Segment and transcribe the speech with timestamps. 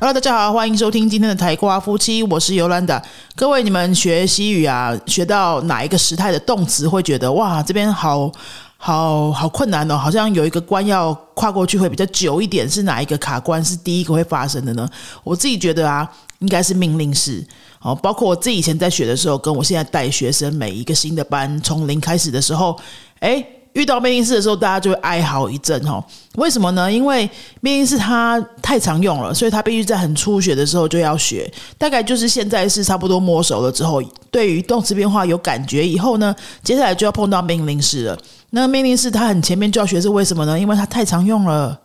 [0.00, 3.04] Hello，大家好，欢迎收听今天的台瓜夫妻，我是尤兰达。
[3.36, 8.32] 各位，你们学西语啊，学到哪一个时态的动词会觉得哇，这边好
[8.78, 14.88] 好好困难哦，好像有一个关要跨过去会比较久一点，是哪一个卡关是第一个会发生的呢？
[15.22, 17.46] 我自己觉得啊，应该是命令式
[17.82, 17.94] 哦。
[17.94, 22.74] 包括我自己以前在学的时候，跟我现在带学生每一个新的班从零开始的时候，
[23.18, 23.44] 哎。
[23.74, 26.04] 遇到命令式的时候，大家就会哀嚎一阵哈。
[26.36, 26.90] 为什么呢？
[26.90, 27.28] 因为
[27.60, 31.48] 命令式它太常用了，所以它必须在很初学的时候就要学。
[31.78, 36.34] 大概就是现在是差不多摸熟了之后，对于动词变化有感觉以后呢，
[36.64, 38.18] 接下来就要碰到命令式了。
[38.50, 40.58] 那命令式它很前面就要学是为什么呢？
[40.58, 41.80] 因为它太常用了，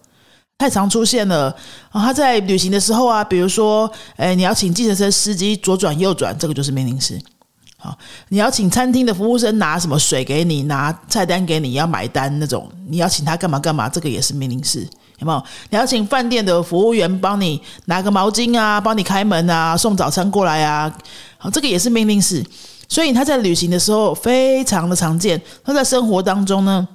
[0.58, 1.56] 太常出现了。
[1.92, 7.22] 啊，它在旅行的时候啊，比如说，哎，你要请计程车司机左转右转，这个就是命令式。
[7.86, 7.96] 啊，
[8.30, 14.80] 你要请餐厅的服务生拿什么水给你，拿菜单给你，要买单那种，你要请他干嘛干嘛，这个也是命令式，
[15.20, 15.44] 有没有？
[15.70, 20.92] 你要请饭店的服务员帮你拿个毛巾啊，帮你开门啊，送早餐过来啊，
[21.38, 22.44] 好，这个也是命令式。
[22.90, 26.88] 所以他在旅行的时候非常的常见，他在生活当中呢，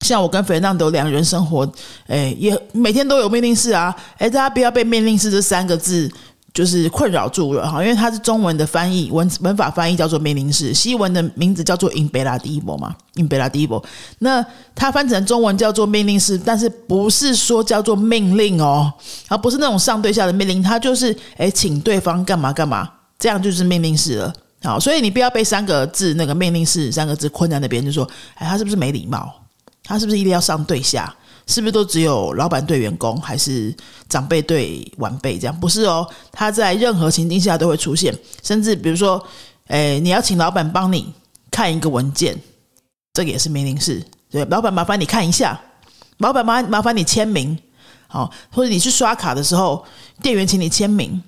[0.00, 1.70] 像我跟斐浪德两人生活，
[2.06, 6.10] 哎，也每天都有命令式啊，哎，大家不要被命令式这三个字。
[6.54, 13.82] 就是困扰住了哈，因为它是中文的翻译文文法翻译叫做命令式，西文的名字叫做 imperativo 嘛 imperativo。
[14.18, 14.44] 那
[14.74, 18.92] 它翻成中文叫做命令式，但是不是说叫做命令哦，
[19.28, 24.32] 而不是那种上对下的命令，它就是诶，请对方干嘛干嘛，这样就是命令式了。
[24.62, 29.32] 好，所以你不要被三个字那个命令式三个字困在那边，就说哎，他是不是没礼貌？
[29.84, 31.12] 他是不是一定要上对下？
[31.46, 33.74] 是不是都只有老板对员工，还是
[34.08, 35.60] 长辈对晚辈这样？
[35.60, 38.16] 不是哦，他在任何情境下都会出现。
[38.42, 39.22] 甚至比如说，
[39.68, 41.12] 诶，你要请老板帮你
[41.50, 42.38] 看一个文件，
[43.12, 44.02] 这个也是命令式。
[44.30, 45.60] 对，老板麻烦你看一下，
[46.18, 47.58] 老板麻麻烦你签名，
[48.06, 49.84] 好，或者你去刷卡的时候，
[50.22, 51.22] 店员请你签名，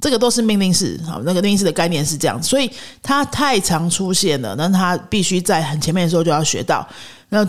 [0.00, 0.98] 这个都是命令式。
[1.06, 2.70] 好，那个命令式的概念是这样，所以
[3.02, 6.86] 它太常出现了，那他必须在很前面的时候就要学到。
[7.28, 7.46] 那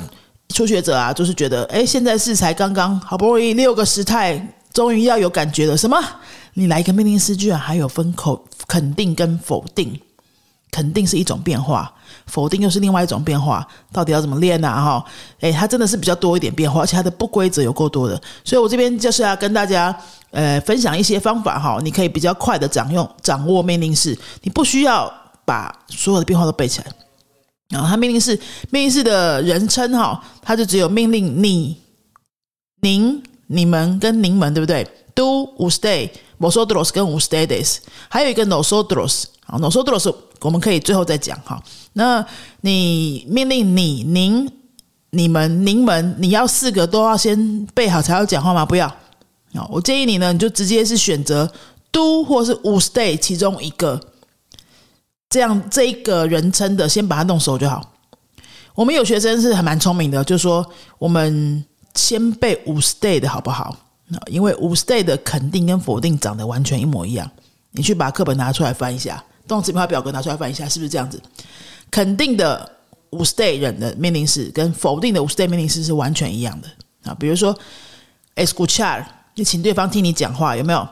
[0.54, 5.78] 初学者啊，就是觉得，哎，现在是才刚刚好不容易六个时态，终于要有感觉了。
[5.78, 5.98] 什么？
[6.56, 10.00] 你来一个命令式，居然还有分口肯定跟否定？
[10.72, 11.92] 肯定是一种变化，
[12.28, 13.68] 否定又是另外一种变化。
[13.92, 14.68] 到底要怎么练呢？
[14.68, 15.04] 哈，
[15.40, 18.22] 哎，它真的是比较多一点变化，而且它的不规则有够多的。
[18.44, 19.96] 所以我这边就是要跟大家，
[20.30, 25.12] 呃，分享一些方法哈，你可以比较快的掌用掌握命令式，你不需要
[25.44, 26.86] 把所有的变化都背起来。
[27.70, 28.40] 然后它命令式
[28.72, 31.78] 命令式的人称哈，它就只有命令你、
[32.82, 36.10] 您、你们跟您们，对不对？Do usted
[36.40, 37.78] vosotros 跟 ustedes，
[38.10, 41.62] 还有一个 nosotros 啊，nosotros 我们可以最后再讲哈。
[41.94, 42.26] 那
[42.62, 44.52] 你命令你、您、
[45.12, 48.66] 你们、您们，你要四个都要先背好才要讲话吗？
[48.66, 48.88] 不要
[49.54, 49.68] 啊！
[49.70, 51.52] 我建议你呢，你就直接是选择
[51.92, 54.00] do 或是 usted 其中一个。
[55.30, 57.94] 这样这一个人称的，先把它弄熟就好。
[58.74, 60.66] 我们有学生是还蛮聪明的，就是说
[60.98, 61.64] 我们
[61.94, 63.76] 先背五 stay 的好不好？
[64.08, 67.30] 那因为五 stay 的肯定跟否定长得完全一模一样。
[67.72, 71.22] 你去把课本拿出来翻一下，动词变化表格拿出来翻一下，是不是这样子？
[71.92, 72.68] 肯定的
[73.12, 76.68] 五 stay 人的命令式跟否定的五 stay 命令式是完全一样的
[77.04, 77.16] 啊。
[77.20, 77.56] 比如说
[78.36, 80.88] ，escuchar，你请对方听你讲话，有没有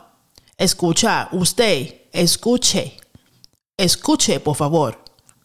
[0.60, 2.90] ？escuchar 五 stay，escuche。
[3.78, 4.92] Escuche por favor,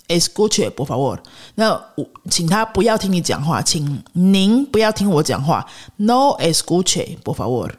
[0.08, 1.18] escuche por favor。
[1.56, 5.66] 那我请他不要听你讲话，请您不要听我讲话。
[5.96, 7.70] No escuche por favor。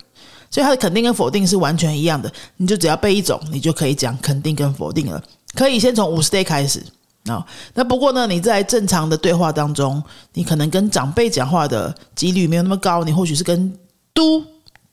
[0.52, 5.20] 所以它的肯定跟否定是完全一样的，你就只要背一种，你就可以讲肯定跟否定了。
[5.56, 6.80] 可以先从五 stay 开始
[7.26, 7.44] 啊。
[7.74, 10.04] 那不过呢，你在正常的对话当中，
[10.34, 13.76] 你可能跟长辈讲话的几率没有那么高，你或许是跟
[14.14, 14.44] do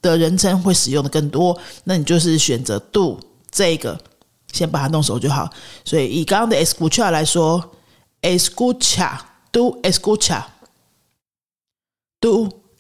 [0.01, 1.55] 的人称会使用的更多，
[1.85, 4.01] 那你就是选择 do 这个。
[4.53, 5.49] 先把它弄熟就好。
[5.85, 7.71] 所以以刚刚的 escucha 来说
[8.23, 10.49] ，escucha，do escucha，do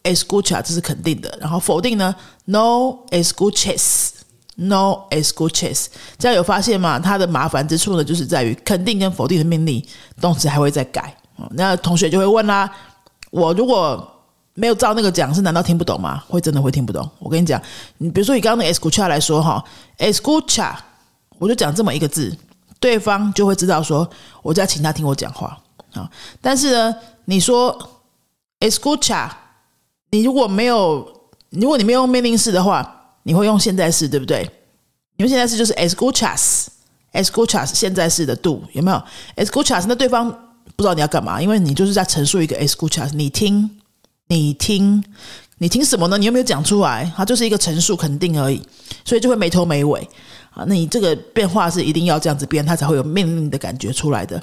[0.05, 1.39] escucha，这是肯定的。
[1.41, 2.15] 然后否定呢
[2.47, 5.87] ，no escuches，no escuches。
[6.19, 6.99] 这样有发现吗？
[6.99, 9.83] 它的麻烦之处呢，就是在于肯定跟否定的命令
[10.21, 11.17] 动词还会再改。
[11.53, 12.71] 那同学就会问啦：
[13.31, 14.07] 我如果
[14.55, 16.23] 没有照那个讲，是难道听不懂吗？
[16.29, 17.09] 会真的会听不懂？
[17.19, 17.59] 我跟你讲，
[17.97, 19.65] 你比如说以刚刚的 escucha 来说哈
[19.99, 20.75] ，escucha。
[21.41, 22.37] 我就讲这么一个字，
[22.79, 24.07] 对方就会知道说，
[24.43, 25.59] 我在请他听我讲话
[25.95, 26.09] 啊。
[26.43, 26.95] 但是呢，
[27.25, 27.75] 你说
[28.61, 29.31] escucha，
[30.11, 31.11] 你如果没有，
[31.49, 34.43] 如果你没有用命令式的话，你会用现在式，对不对？
[35.17, 39.03] 因为现在式就是 escuchas，escuchas 现在式的 do 有没有
[39.37, 40.31] ？escuchas 那对方
[40.77, 43.81] 不知道你要干嘛，因为你就是在陈述一个 escuchas，你听，
[44.27, 45.03] 你听，
[45.57, 46.19] 你听什么呢？
[46.19, 47.11] 你有没有讲出来？
[47.17, 48.63] 它就是一个陈述肯定而已。
[49.03, 50.07] 所以就会没头没尾
[50.51, 50.65] 啊。
[50.67, 54.43] 那你这个变化是一定要这样子变，它才会有命令的感觉出来的。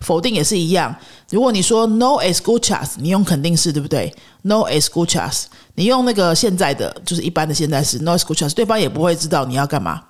[0.00, 0.94] 否定也是一样，
[1.28, 10.04] 如果你说 no escuchas，你用肯定式，对不对？no escuchas，你用那个现在的就是一般的现在式 no escuchas，对方也不会知道你要干嘛。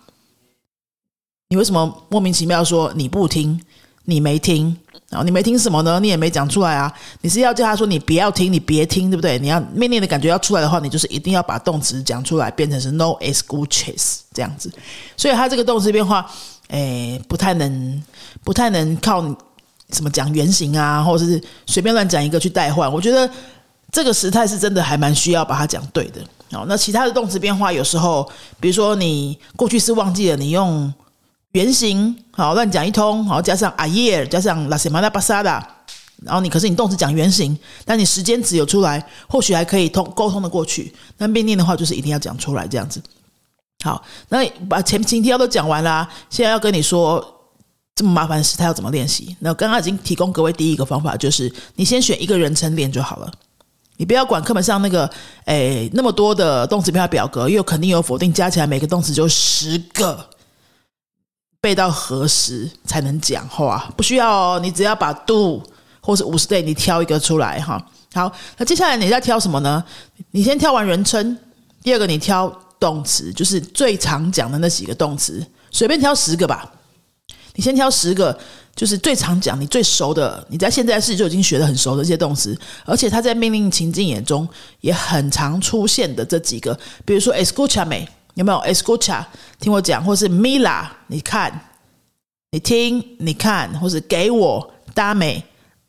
[1.49, 3.59] 你为什么莫名其妙说你不听，
[4.05, 4.77] 你没听？
[5.11, 5.99] 然后你没听什么呢？
[6.01, 6.93] 你也没讲出来啊！
[7.23, 9.39] 你是要叫他说你不要听，你别听，对不对？
[9.39, 14.71] 你要命令的感觉要出来的话，你就是一定要把动词讲出来，变成是 no escuchas 这样子。
[15.17, 16.31] 所以它这个动词变化，
[16.69, 18.03] 诶，不太能，
[18.45, 19.23] 不太能靠
[19.93, 22.93] 什么讲原型啊，或者是随便乱讲一个去代换。
[22.93, 23.31] 我觉得
[23.91, 26.21] 这个时态是真的还蛮需要把它讲对的。
[26.53, 30.93] 哦，那其他的动词变化有时候，比如说你过去是忘记了，你用。
[31.53, 35.63] 原型好乱讲一通，好加上 ayer，加上 la semana pasada，
[36.23, 40.93] 然后你可是你动词讲原型，但你时间只有出来，或许还可以通沟通的过去。
[41.17, 43.03] 那命令的话就是一定要讲出来这样子。
[43.83, 47.25] 好，那把前前提要都讲完啦，现在要跟你说
[47.95, 49.35] 这么麻烦的事，他要怎么练习？
[49.41, 53.33] 那刚刚已经提供各位第一个方法，就是你先选一个人称练就好了，
[53.97, 55.11] 你不要管课本上那个
[55.47, 60.29] 诶那么多的动词变化表格，又肯定有否定，加起来每个动词就十个。
[61.61, 63.93] 背到何时才能讲话？
[63.97, 65.63] 不需要哦，你只要把 do
[66.01, 67.85] 或是五十 day，你挑一个出来哈。
[68.15, 69.83] 好，那接下来你在挑什么呢？
[70.31, 71.37] 你先挑完人称，
[71.83, 76.73] 第二个你挑动词，就是最常讲的那几个动词，随便挑十个吧。
[77.55, 78.39] 你先挑十个，
[78.77, 84.49] 就是最常讲、你最熟的，你在现在式就已经学的很熟的这些动词，而且它在命令情境眼中
[84.81, 88.07] 也很常出现的这几个，比如说 escucha me。
[88.39, 89.25] 有没有 escucha？
[89.59, 90.87] 听我讲，或是 mila？
[91.09, 91.61] 你看，
[92.53, 95.43] 你听，你看，或是给我 dame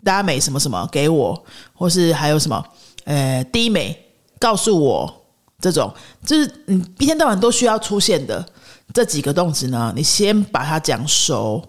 [0.04, 2.66] dame 什么什么给我，或是还有什么
[3.04, 3.96] 呃低美
[4.40, 5.28] 告诉我
[5.60, 5.94] 这种，
[6.25, 8.44] 就是你一天到晚都需要出现的
[8.95, 9.94] 这几个动词呢？
[9.95, 11.63] 你先把它讲熟，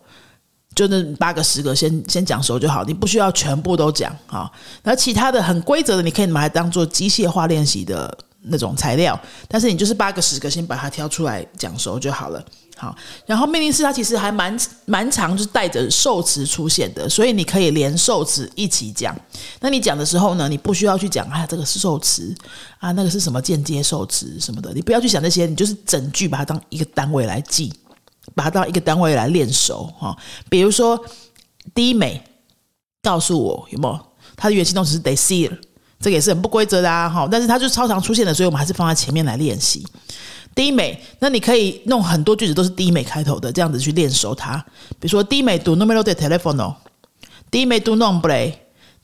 [0.75, 4.51] 就那八个十个，先先讲熟就好，你不需要全部都讲啊。
[4.85, 8.17] 那其他的很规则的，你可以拿来当做机械化练习的。
[8.43, 12.45] 那种材料，但是你就是八个十个，先把它挑出来讲熟就好了。
[12.77, 12.97] 好，
[13.27, 19.15] 然后命令式它其实还蛮蛮长，就是带着受词出现的，所以你可以连受词一起讲。
[19.61, 22.35] 那你讲的时候呢，你不需要去讲啊，这个是受词
[22.79, 27.71] 啊，那个是什么间接受词什么的，你不要去想那些，你就是整句把它当一个单位来记，
[28.35, 30.17] 把它当一个单位来练熟哈。
[30.49, 30.99] 比如说，
[31.75, 32.23] 低美
[33.03, 35.51] 告诉我有没有，它的原形动词是 they see。
[36.01, 39.87] 这个也是很不规则的啊，哈，但是它就是超常出现的，所以我们还是放在前面来练习。
[40.55, 44.57] 低美，那你可以弄很多句子都是低美开头的，这样子去练熟它。
[44.99, 46.75] 比如说低美 do numero de telefono，
[47.51, 48.53] 低美 do nombre，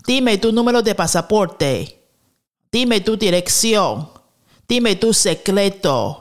[0.04, 1.88] 低美 do numero de pasaporte，
[2.70, 4.06] 低美 do dirección，
[4.66, 6.16] 低美 do secreto，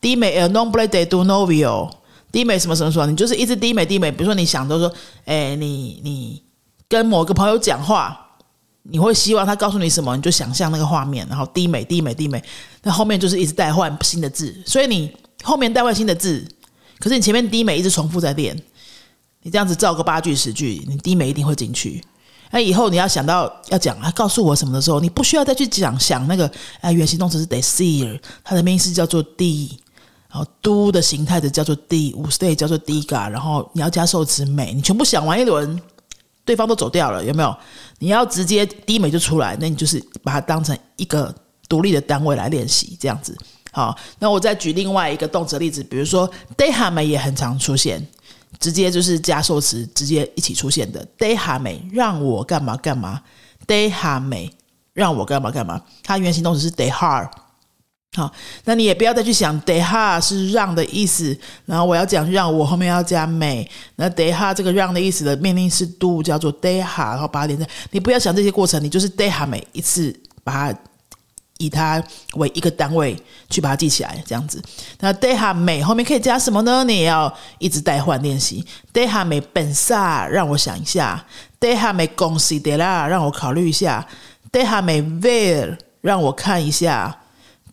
[0.00, 1.90] 低美 el nombre de tu novio，
[2.32, 4.10] 低美什么什么什么，你就是一直低美低美。
[4.10, 4.92] 比如说你想都说，
[5.26, 6.42] 哎，你你
[6.88, 8.22] 跟某个朋友讲话。
[8.86, 12.42] 你会希望他告诉你什么，你就想象那个画面，然后低美低美低美，
[12.82, 15.10] 那后面就是一直代换新的字，所以你
[15.42, 16.46] 后面代换新的字，
[16.98, 18.54] 可是你前面低美一直重复在练，
[19.42, 22.04] 你这样子造个八句十句，你低美一定会进去。
[22.50, 26.50] 那以后你要想到要讲啊，告诉我什么的时候，你不需要再去讲想那个
[26.82, 29.78] 哎，原形动词是 desire，它的名词叫做 d，
[30.28, 35.80] 然后 do 的形态的叫做 d，五 stay 叫做 diga，然后你要加受词美，你全部想完一轮。
[36.46, 37.56] 对方都走掉了，有没有？
[38.04, 41.34] 你要直接低美就出来，那你就是把它当成一个
[41.70, 43.34] 独立的单位来练习，这样子。
[43.72, 48.06] 好，那我再举另外一个动词例子，比如说 deha 美也很常出现，
[48.60, 53.22] 直接就是加受词，直接一起出现的 deha 美让我干嘛干嘛
[53.66, 54.50] ，deha 美
[54.92, 57.26] 让我干嘛干嘛，它原形动词是 deha。
[58.14, 58.32] 好，
[58.64, 70.78] 那你也不要再去想 deha 是让的意思，然后我要讲让我后面要加美，那 deha 这个让的意思的命令是 do 叫做 deha，然后把它连在，你不要想这些过程，你就是 deha 美一次把它
[71.58, 72.00] 以它
[72.34, 73.16] 为一个单位
[73.50, 74.62] 去把它记起来，这样子。
[75.00, 76.84] 那 deha 美后面可以加什么呢？
[76.84, 78.64] 你也要一直代换练习。
[78.92, 81.26] deha 美本萨让我想一下
[81.58, 84.06] ，deha 美 considera 让我考虑一下
[84.52, 87.18] ，deha 美 ver 让我看一下。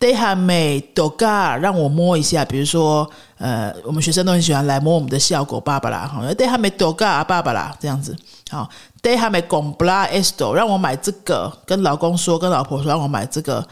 [0.01, 2.43] Deha me doga，让我摸一下。
[2.43, 6.09] 比如说，呃，我们学生都很喜欢来摸我们的效果爸爸啦。
[6.11, 8.17] 好，deha me doga 爸爸啦，这样子。
[8.49, 8.67] 好
[9.03, 11.55] ，deha me gombla esto，让我买这个。
[11.67, 13.65] 跟老公说，跟老婆说，让我买这个。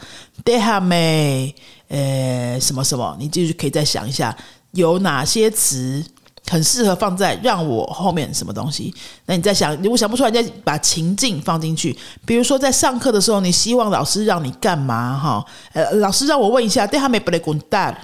[0.44, 1.52] deha me，
[1.88, 3.16] 呃，什么什么？
[3.18, 4.34] 你继续可以再想一下，
[4.70, 6.04] 有哪些词？
[6.50, 8.92] 很适合放在让我后面什么东西？
[9.26, 11.96] 那你在想，如果想不出来，再把情境放进去。
[12.26, 15.16] 比如说，在上课的时候，你希望老师让你干嘛？
[15.16, 17.96] 哈，呃，老师让我问一下，对他没不雷滚蛋，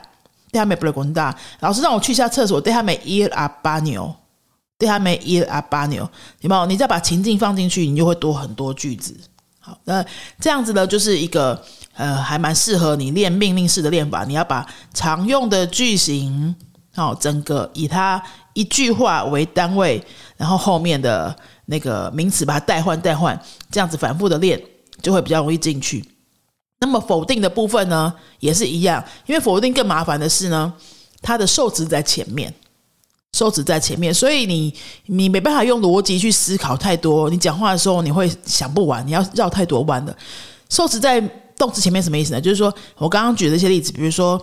[0.52, 1.36] 对他没不勒滚大。
[1.58, 4.14] 老师让我去一下厕所，对他没一阿巴牛，
[4.78, 6.08] 对他没一阿巴牛，
[6.42, 6.66] 有没有？
[6.66, 9.12] 你再把情境放进去，你就会多很多句子。
[9.58, 10.04] 好，那
[10.40, 11.60] 这样子呢，就是一个
[11.94, 14.24] 呃，还蛮适合你练命令式的练法。
[14.24, 16.54] 你要把常用的句型，
[16.96, 18.20] 好，整个以它
[18.54, 20.02] 一句话为单位，
[20.36, 21.36] 然后后面的
[21.66, 23.38] 那个名词把它代换代换，
[23.70, 24.60] 这样子反复的练，
[25.02, 26.04] 就会比较容易进去。
[26.80, 30.72] 那么否定的部分呢，也是一样，因为否定更麻烦的是呢，
[31.20, 32.52] 它的受词在前面。
[33.32, 34.72] 受词在前面，所以你
[35.06, 37.28] 你没办法用逻辑去思考太多。
[37.28, 40.16] 你讲话的时候，你会想不完，你要绕太多弯的。
[40.70, 41.20] 受词在
[41.58, 42.40] 动词前面什么意思呢？
[42.40, 44.40] 就是说我刚刚举的这些例子，比如说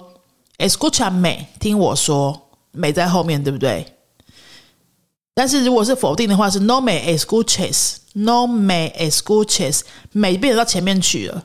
[0.60, 2.40] escucha me，听我说
[2.74, 3.86] 美在后面，对不对？
[5.34, 11.44] 但是如果是否定的话，是 no me escuches，no me escuches，me 变成到前面去了，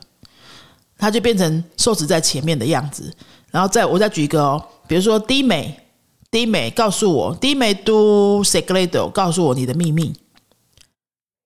[0.97, 3.15] 它就变成受词在前面的样子。
[3.49, 5.85] 然后再我再举一个哦，比如说 d 美。
[6.31, 10.13] 低美告诉我，低美 do segredo，告诉我你的秘密。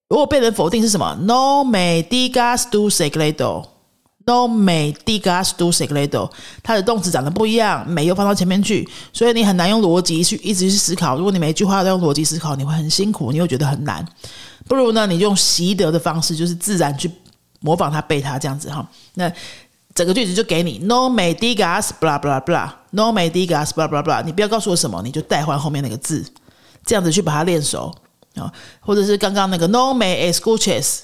[0.09, 3.63] 如果被人否定是什么？No me digas do segredo
[4.25, 11.17] No, me di gas do segredo，它的动词长得不一样，美又放到前面去，所以你很难用逻辑去一直去思考。
[11.17, 14.05] 如果你每一句话都用逻辑思考，你会很辛苦，你会觉得很难。
[14.67, 17.11] 不如呢，你就用习得的方式，就是自然去
[17.59, 18.87] 模仿它背它这样子哈。
[19.15, 19.31] 那。
[19.95, 26.25] 整个句子就给你，no me digas，blah blah blah，no me digas，blah blah blah，你不要告诉我什么，你就代换后面那个字，
[26.83, 27.93] 这样子去把它练熟
[28.33, 31.01] 啊，或者是刚刚那个 no me escuches，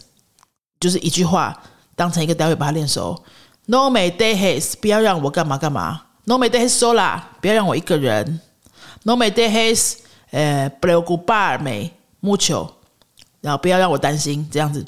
[0.80, 1.56] 就是一句话
[2.00, 3.22] 当成一个单位把它练熟
[3.66, 8.40] ，no me dejes，不要让我干嘛干嘛，no me dejes sola，不要让我一个人
[9.04, 9.98] ，no me dejes，
[10.32, 11.92] 呃，preocuparme
[12.22, 12.70] mucho，
[13.42, 14.86] 然后不要让我担心，这样子。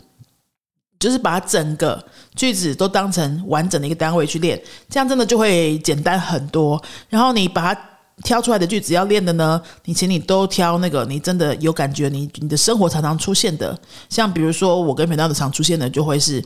[0.97, 2.01] 就是把整个
[2.35, 6.81] 句子都当成完整的一个单位去练，这样真的就会简单很多。
[7.09, 7.81] 然后你把它
[8.23, 13.77] 挑出来的句子要练的呢，你请你都挑那个你真的有感觉，你你的生活常常出现的，
[14.09, 16.43] 像比如说我跟美娜的常出现的，就会是，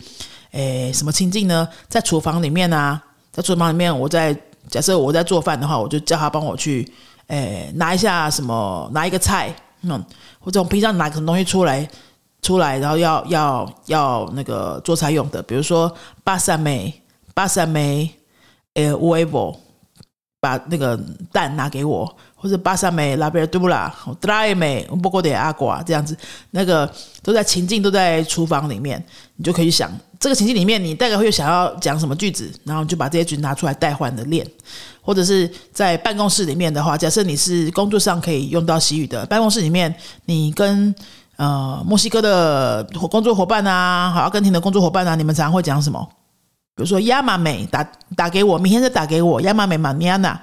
[0.51, 1.67] 诶，什么情境呢？
[1.87, 3.01] 在厨房里面啊，
[3.31, 4.35] 在厨房里面，我在
[4.69, 6.89] 假设我在做饭的话，我就叫他帮我去，
[7.27, 10.03] 诶，拿一下什么，拿一个菜，嗯，
[10.39, 11.87] 或者我平常拿什么东西出来。
[12.41, 15.91] 出来，然后要要要那个做菜用的，比如说
[16.23, 16.93] 巴萨梅、
[17.33, 18.07] 巴萨梅，
[18.75, 19.55] 呃，wave，
[20.45, 20.95] 把那个
[21.31, 26.15] 蛋拿给我，或者巴萨梅拉贝尔杜拉、德拉梅、波过点阿瓜这样子，
[26.51, 26.87] 那个
[27.23, 29.03] 都在情境都在厨房里面，
[29.37, 34.45] 你就可以想这个情境里面，你大概会想要讲什么句子，然后就把这些句子拿出来代换的练，
[35.01, 39.91] 或者是在办公室里面的话，假设你是工作上可以用到习语的，办公室里面
[40.25, 40.93] 你跟
[41.37, 46.07] 呃，墨西哥的工作伙伴啊，好，阿根廷的工作伙伴啊，你们常常会讲什么？
[46.75, 47.83] 比如说亚麻美打
[48.15, 50.39] 打给我，明天再打给我，亚麻美玛尼亚娜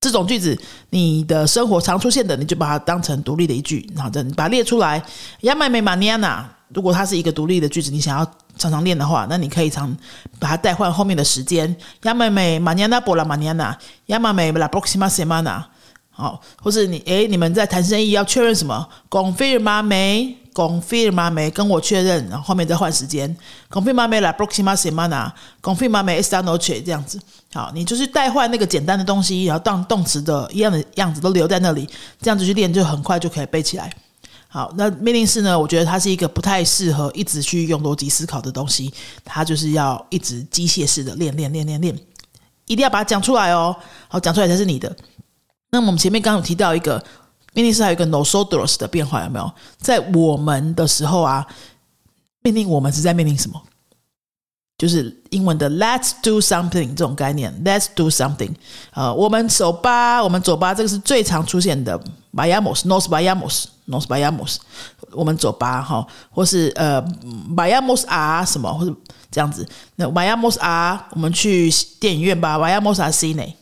[0.00, 0.58] 这种句子，
[0.88, 5.02] 你的生活常出现的，你就把它当成独立的一句，然后你把它列出来。
[5.42, 8.24] 亚麻美玛尼亚娜，如果它是一个独立的句子，你想要
[8.56, 9.94] 常常练的话，那你可以常
[10.38, 11.76] 把它代换后面的时间。
[12.04, 15.62] 亚麻美玛尼亚娜波拉玛尼亚娜，亚麻美拉 proxima semana。
[16.08, 20.36] 好，或是你诶，你们在谈生意要确认什么？Confirm 没
[20.68, 21.50] ？Confirm 没？
[21.50, 23.36] 跟我确认，然后后面再换时间。
[23.70, 26.82] Confirm 没？La próxima semana？Confirm 没？Esta noche？
[26.82, 27.20] 这样子，
[27.52, 31.88] 好，你就是代换那个简单的东西，然后当动词的一样的样子都留在那里，
[32.20, 33.92] 这样子去练就很快就可以背起来。
[34.48, 35.56] 好，那命令式呢？
[35.56, 38.92] 我觉得它是一个不太适合一直去用逻辑思考的东西，
[39.24, 41.96] 它就是要一直机械式的练练练练练，
[42.66, 43.76] 一定要把它讲出来哦。
[44.08, 44.96] 好，讲出来才是你的。
[45.70, 47.00] 那我们前面刚刚有提到一个
[47.52, 49.52] 命令式，还有一个 nosotros 的变化，有没有？
[49.78, 51.46] 在我们的时候啊，
[52.42, 53.60] 命令我们是在命令什么？
[54.78, 58.50] 就是英文的 let's do something 这种概念，let's do something。
[58.92, 62.00] 呃，我们走吧，我们走吧，这个是最常出现的。
[62.32, 64.56] vayamos，nos vayamos，nos vayamos。
[65.12, 67.02] 我们走吧，哈，或是呃
[67.54, 68.96] ，vayamos a 什么，或者
[69.30, 69.68] 这样子。
[69.96, 73.52] 那 vayamos a，我们去电影院吧，vayamos a cine。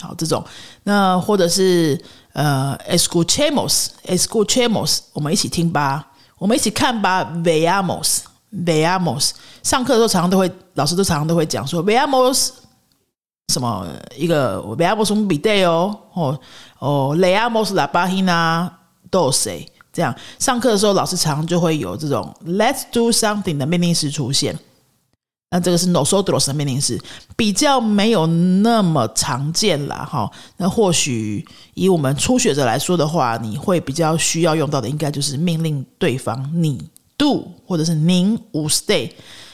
[0.00, 0.44] 好，这种
[0.82, 1.98] 那或者是
[2.38, 6.06] 呃，escuchemos，escuchemos，我们一起听吧，
[6.38, 9.30] 我们一起看吧，veamos，veamos。
[9.64, 12.50] 上课的时候常常都会，老师都常常都会讲说，veamos
[13.52, 13.84] 什么
[14.16, 16.38] 一个 veamos un video 哦
[16.78, 18.70] 哦，leamos la página
[19.10, 19.66] doce。
[19.92, 24.56] 这样上课的时候，老师常常就会有这种 let's do something 的命令式出现。
[25.50, 27.00] 那这个是 nosotros 的命令式，
[27.34, 30.04] 比较没有那么常见啦。
[30.04, 30.30] 哈。
[30.58, 38.38] 那或许以我们初学者来说的话，你会比较需要用到的，应该就是命令对方你 do 或者是您
[38.68, 39.10] stay。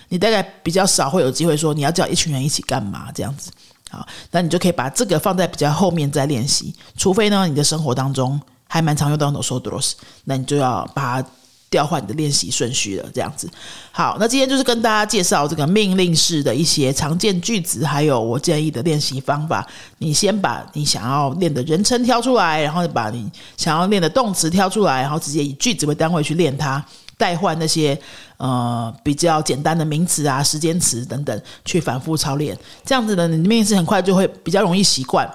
[0.08, 3.50] 你大概比较少会有机会说你要叫一群人一起干嘛这样子。
[3.90, 6.74] 好，那你就可以把这个放在比较后面再练习。
[6.96, 9.92] 除非呢，你的生活当中还蛮常用到 nosotros，
[10.24, 11.28] 那你就要把它
[11.74, 13.10] 调换你的练习顺序了。
[13.12, 13.50] 这样子，
[13.90, 19.66] 好，那今天就是跟大家介绍这个命令式的一些常见句子，还有我建议的练习方法。
[19.98, 26.84] 你先把你想要练的人称挑出来，然后把你想要练的动词挑出来，然后直接以句子为单位去练它。
[27.16, 27.96] 代换那些
[28.38, 35.28] 呃比较简单的名词啊、时间词等等，去反复操练，这样子呢，你面试很快就会比较容易习惯。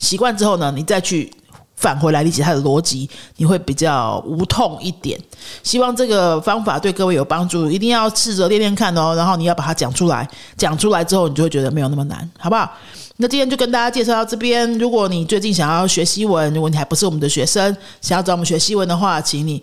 [0.00, 1.32] 习惯之后呢，你再去
[1.78, 5.18] 返回来理解它的逻辑，你会比较无痛一点。
[5.62, 9.14] 希望这个方法对各位有帮助，一定要试着练练看哦。
[9.14, 12.70] 然后你要把它讲出来，讲出来之后，你就会觉得没有那么难，好不好？
[13.16, 14.70] 那今天就跟大家介绍到这边。
[14.78, 19.62] 如果你最近想要学西文，如果你还不是我们的学生，想要找我们学西文的话，请你。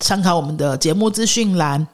[0.00, 1.86] 参考我们的节目资讯栏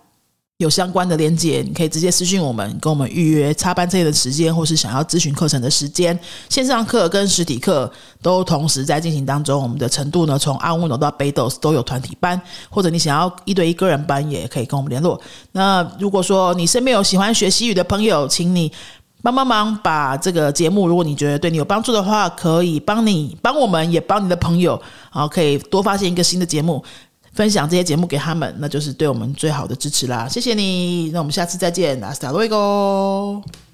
[0.59, 6.19] 有相关的连接，你可以直接私讯我们，跟我们预约插班这的时间，或是想要咨询课程的时间。
[6.49, 7.89] 线上课跟实体课
[8.21, 9.63] 都同时在进行当中。
[9.63, 15.21] 我们的程度呢，从阿乌诺到贝斗都有团体班，或者你想要一对一个人班，也可以跟我们联络。
[15.53, 18.73] 那如果说你身边有喜欢学习语的朋友，请你
[19.23, 26.83] 帮帮忙把这个节目，如果你觉得对你有帮助的话，可以帮你帮我们，也帮你的朋友，好，可以多发现一个新的节目。
[27.39, 30.29] 分享这些节目给他们，那就是对我们最好的支持啦！
[30.29, 33.68] 谢谢你，那我们下次再见，Hasta luego。